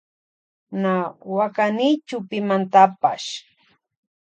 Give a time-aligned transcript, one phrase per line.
[0.81, 0.93] Na
[1.35, 3.29] wakanichu pimantapash.